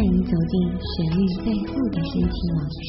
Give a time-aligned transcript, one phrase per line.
[0.00, 2.80] 带你走进旋律背后的深情往事。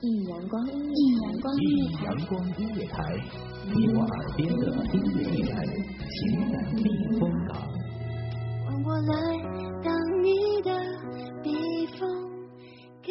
[0.00, 2.96] 一阳光，一阳光音乐台，阳光音乐台，
[3.64, 4.62] 你我耳边的
[4.94, 5.52] 音乐驿站，
[6.06, 6.16] 情
[6.52, 6.84] 感避
[7.18, 7.50] 风港。
[8.84, 9.12] 我来
[9.82, 9.90] 当
[10.22, 10.70] 你的
[11.42, 11.50] 避
[11.98, 12.06] 风
[13.02, 13.10] 港。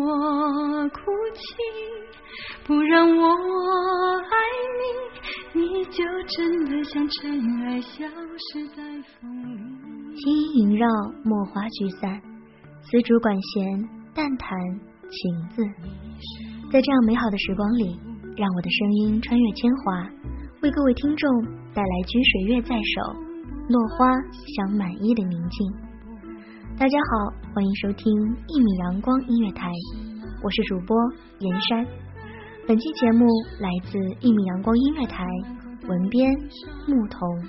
[0.00, 1.00] 我哭
[1.34, 1.40] 泣。
[2.66, 3.28] 不让我
[4.18, 4.34] 爱
[5.54, 8.04] 你，你就真的像尘埃消
[8.36, 8.82] 失在
[9.20, 10.16] 风里。
[10.16, 10.86] 轻音萦绕，
[11.24, 12.20] 墨花聚散，
[12.82, 14.58] 丝竹管弦，淡弹
[15.08, 15.62] 情字。
[16.72, 17.98] 在这样美好的时光里，
[18.36, 20.10] 让我的声音穿越千华，
[20.62, 23.14] 为各位听众带来掬水月在手，
[23.68, 24.10] 落花
[24.56, 25.85] 香满衣的宁静。
[26.78, 28.12] 大家好，欢迎收听
[28.48, 29.72] 一米阳光音乐台，
[30.42, 30.94] 我是主播
[31.38, 31.86] 严山。
[32.68, 33.24] 本期节目
[33.58, 35.24] 来自一米阳光音乐台，
[35.88, 36.30] 文编
[36.86, 37.42] 牧童。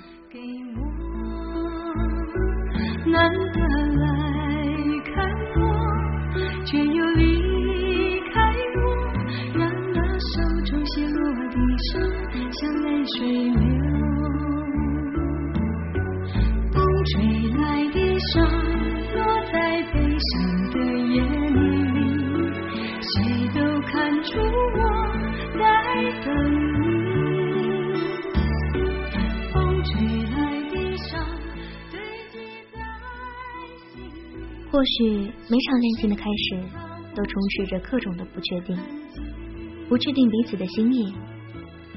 [34.78, 35.08] 或许
[35.50, 36.56] 每场恋情的开始
[37.12, 38.78] 都充斥着各种的不确定，
[39.88, 41.12] 不确定彼此的心意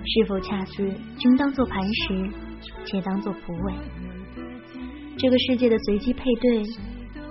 [0.03, 2.28] 是否恰似君当做磐石，
[2.86, 3.74] 且当做蒲苇。
[5.16, 6.64] 这个世界的随机配对，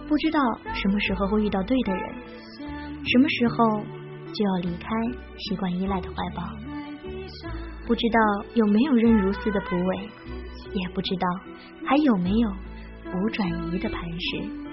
[0.06, 0.38] 不知道
[0.72, 2.14] 什么时候会遇到对的人，
[3.04, 3.80] 什么时候
[4.32, 4.88] 就要离开
[5.36, 6.44] 习惯依赖的怀抱。
[7.88, 8.20] 不知道
[8.54, 9.96] 有没有韧如丝的蒲苇，
[10.74, 11.26] 也不知道
[11.84, 12.50] 还有没有
[13.12, 14.69] 无转移的磐石。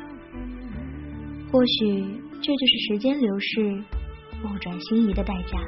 [1.52, 3.84] 或许这就是时间流逝、
[4.44, 5.60] 物转心移的代价。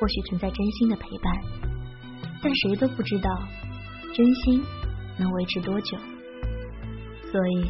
[0.00, 1.34] 或许存在真心的陪伴，
[2.40, 3.28] 但谁都不知道
[4.14, 4.62] 真心
[5.18, 5.98] 能维持多久。
[7.32, 7.66] 所以，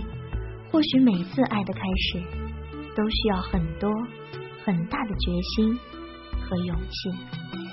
[0.70, 2.22] 或许每次爱的开始，
[2.94, 3.90] 都需要很多
[4.64, 5.78] 很大的决心
[6.42, 7.67] 和勇气。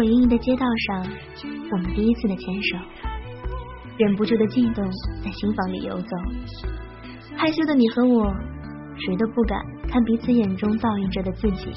[0.00, 1.06] 火莹莹的街道上，
[1.72, 2.78] 我们第一次的牵手，
[3.98, 4.82] 忍不住的悸动
[5.22, 6.16] 在心房里游走。
[7.36, 8.32] 害羞的你和我，
[8.96, 9.60] 谁都不敢
[9.90, 11.70] 看彼此眼中倒映着的自己。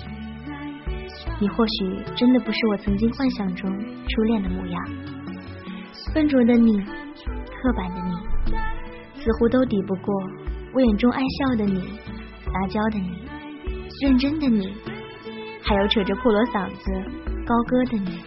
[1.41, 3.69] 你或许真的不是我曾经幻想中
[4.07, 4.81] 初恋的模样，
[6.15, 8.55] 笨拙的你，刻板的你，
[9.21, 10.15] 似乎都抵不过
[10.73, 11.81] 我眼中爱笑的你，
[12.45, 13.09] 撒娇的你，
[14.01, 14.73] 认真的你，
[15.61, 17.22] 还有扯着破锣嗓子。
[17.45, 18.19] 高歌的你，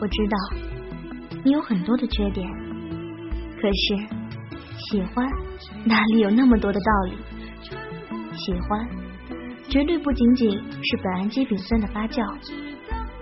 [0.00, 0.36] 我知道
[1.42, 2.46] 你有很多的缺点，
[3.58, 3.96] 可是
[4.90, 5.26] 喜欢
[5.86, 7.16] 哪里有那么多的道理？
[8.36, 8.86] 喜欢
[9.70, 12.22] 绝对不仅仅是苯氨基丙酸的发酵，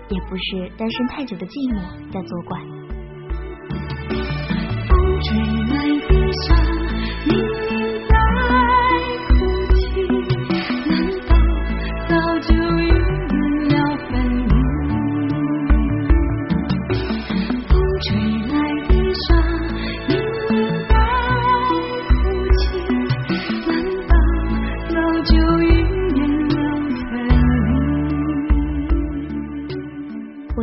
[0.09, 2.76] 也不是单身太久的寂寞在作怪。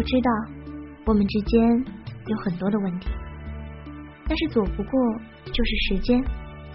[0.05, 0.31] 知道
[1.07, 1.61] 我们之间
[2.27, 3.09] 有很多的问题，
[4.29, 4.93] 但是躲不过
[5.47, 6.23] 就是时间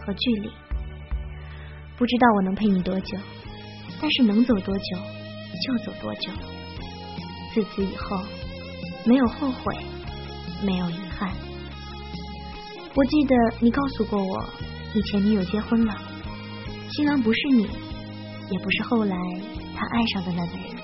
[0.02, 0.50] 和距离。
[1.98, 3.18] 不知道我能陪你多久，
[4.02, 4.98] 但是能走多久
[5.64, 6.32] 就走多久。
[7.54, 8.22] 自此以后，
[9.06, 9.76] 没有后悔，
[10.66, 11.32] 没有遗憾。
[12.96, 14.50] 我记得你告诉过我，
[14.94, 15.96] 你前女友结婚了，
[16.92, 19.16] 新郎不是你，也不是后来
[19.76, 20.79] 他爱上的那个人。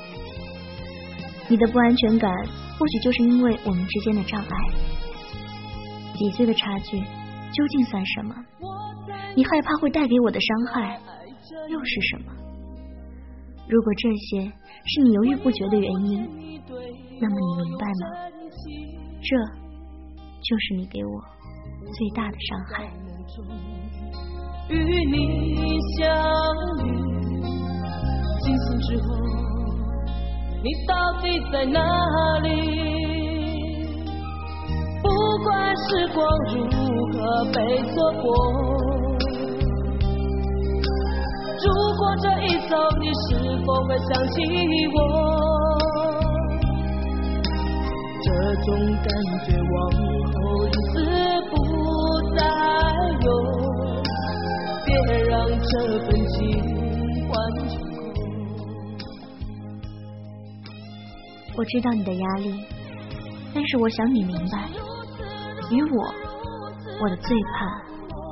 [1.48, 2.32] 你的不安全感，
[2.78, 4.50] 或许就是因为我们之间的障碍。
[6.16, 8.36] 几岁的差距，究竟算什么？
[9.36, 11.00] 你害怕会带给我的伤害，
[11.70, 12.32] 又是什么？
[13.68, 16.24] 如果这些是你犹豫不决的原因，
[17.20, 18.04] 那么你明白吗？
[19.22, 19.38] 这
[20.42, 21.22] 就是你给我
[21.94, 22.90] 最大的伤害。
[24.70, 24.74] 与
[25.12, 26.06] 你相
[26.86, 26.88] 遇，
[28.42, 29.06] 惊醒之后，
[30.66, 31.80] 你到底在哪
[32.42, 32.50] 里？
[35.04, 35.08] 不
[35.44, 36.66] 管时光如
[37.14, 37.60] 何被
[37.94, 38.26] 错过。
[41.62, 41.68] 如
[42.00, 43.30] 果这一走，你是
[43.64, 44.42] 否会想起
[44.96, 44.98] 我？
[48.24, 48.28] 这
[48.64, 48.68] 种
[49.04, 49.08] 感
[49.46, 49.76] 觉往
[61.58, 62.54] 我知道你的压力，
[63.54, 64.70] 但是我想你明白，
[65.72, 66.04] 与我，
[67.02, 67.66] 我的最怕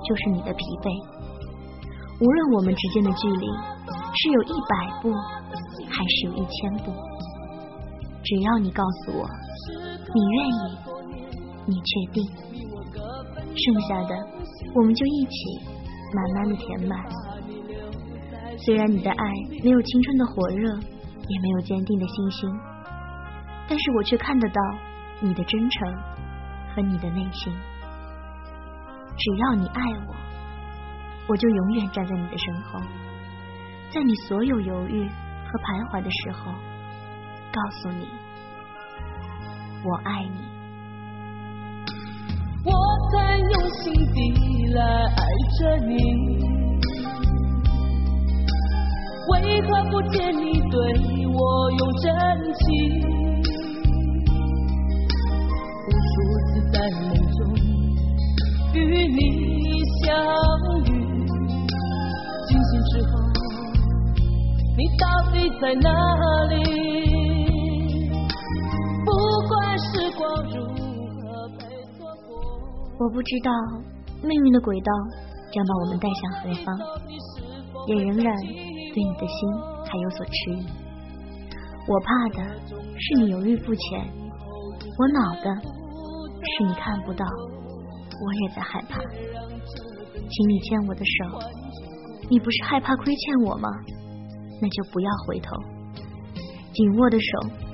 [0.08, 0.92] 就是你的疲惫。
[2.20, 3.48] 无论我们之间的距离
[4.16, 5.12] 是有一百步，
[5.90, 6.92] 还是有一千步，
[8.24, 9.28] 只要你告诉我
[10.14, 10.52] 你愿意，
[11.66, 12.24] 你确定，
[13.56, 14.16] 剩下的
[14.76, 15.34] 我们就一起
[16.14, 17.00] 慢慢的填满。
[18.58, 19.24] 虽然你的爱
[19.64, 22.50] 没有青春的火热，也没有坚定的信心，
[23.68, 24.62] 但是我却看得到
[25.20, 25.94] 你的真诚
[26.76, 27.54] 和你的内心。
[29.16, 30.16] 只要你爱我。
[31.26, 32.82] 我就永远站在你的身后，
[33.90, 36.52] 在你所有犹豫和徘徊的时候，
[37.50, 38.10] 告诉你
[39.86, 40.44] 我爱你。
[42.66, 42.74] 我
[43.14, 44.84] 在用心地来
[45.16, 45.24] 爱
[45.60, 45.96] 着你，
[49.32, 50.76] 为何不见你对
[51.32, 52.14] 我用真
[52.54, 53.13] 情？
[65.64, 65.90] 在哪
[66.50, 66.60] 里？
[69.06, 69.12] 不
[69.48, 71.64] 管时光如何被
[71.96, 72.36] 错过，
[73.00, 73.50] 我不知道
[74.22, 74.92] 命运的轨道
[75.54, 76.78] 将把我们带向何方，
[77.88, 79.38] 也仍然对你的心
[79.86, 80.68] 还有所迟疑。
[81.88, 82.44] 我怕的
[83.00, 84.06] 是你犹豫不前，
[85.00, 85.56] 我恼的
[86.58, 89.00] 是你看不到，我也在害怕。
[89.00, 91.40] 请你牵我的手。
[92.30, 93.70] 你不是害怕亏欠我吗？
[94.64, 95.50] 那就不要回头，
[96.72, 97.26] 紧握的手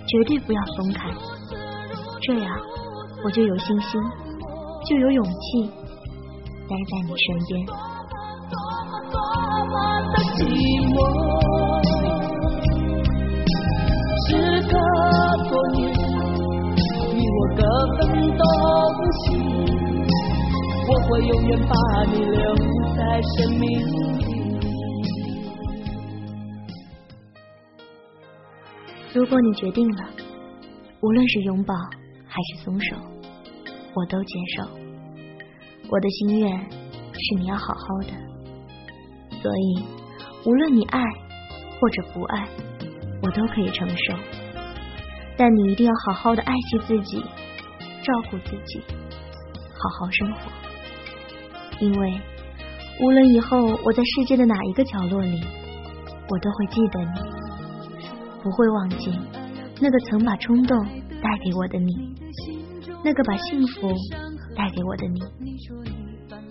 [0.08, 1.08] 绝对不要松开，
[2.24, 2.50] 这样
[3.24, 4.02] 我就有信心，
[4.88, 5.70] 就有勇气
[6.68, 7.68] 待在你身边。
[14.26, 14.74] 时隔
[15.48, 15.78] 多年，
[17.14, 17.62] 你我各
[17.98, 18.00] 分
[18.36, 18.44] 东
[19.14, 19.24] 西，
[20.88, 22.56] 我会永远把你留
[22.96, 23.64] 在生命
[24.18, 24.39] 里。
[29.12, 30.10] 如果你决定了，
[31.02, 31.74] 无论是拥抱
[32.28, 32.96] 还是松手，
[33.96, 34.64] 我都接受。
[35.90, 38.14] 我的心愿是你要好好的，
[39.42, 39.84] 所以
[40.46, 41.02] 无论你爱
[41.80, 42.48] 或者不爱，
[43.24, 44.14] 我都可以承受。
[45.36, 50.42] 但你一定要好好的爱惜自己，照顾自己，好好生活。
[51.80, 52.22] 因为
[53.02, 55.42] 无论以后我在世界的哪一个角落里，
[56.30, 57.29] 我都会记得你。
[58.42, 59.12] 不会忘记
[59.82, 60.86] 那个曾把冲动
[61.22, 62.16] 带给我的你，
[63.04, 63.94] 那个把幸福
[64.56, 65.20] 带给我的你，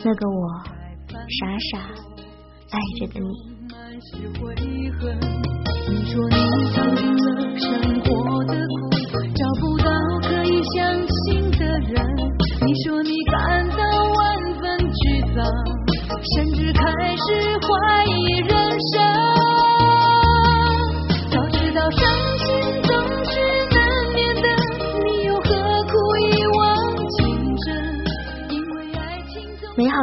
[0.04, 0.64] 那个我
[1.08, 1.78] 傻傻
[2.70, 3.28] 爱着的你。
[5.90, 6.36] 你说你
[6.74, 7.18] 尝尽了
[7.58, 7.66] 生
[8.02, 8.52] 活的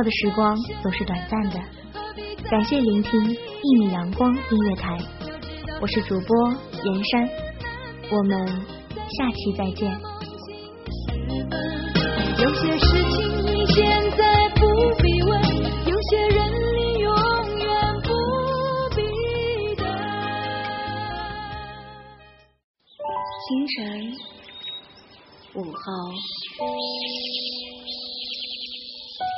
[0.06, 1.60] 的时光总是短暂的，
[2.48, 4.96] 感谢聆听一米阳光音乐台，
[5.82, 7.28] 我是主播严山，
[8.12, 8.48] 我们
[9.18, 10.00] 下期再见。
[12.38, 14.62] 有些事情你现在不
[15.02, 15.42] 必问，
[15.88, 17.12] 有些人你永
[17.58, 17.68] 远
[18.04, 18.10] 不
[18.96, 19.02] 必
[19.76, 19.88] 等。
[23.48, 24.14] 清晨，
[25.56, 25.74] 午后，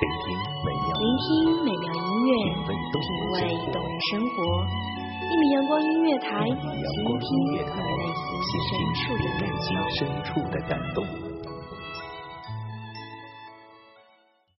[0.00, 0.30] 聆听
[0.62, 2.30] 美妙，音乐，
[2.68, 3.02] 品
[3.32, 3.34] 味
[3.72, 4.36] 动人生活。
[5.28, 6.54] 一米阳光音乐台，倾
[7.18, 7.26] 听
[9.40, 11.27] 内心深处的感动。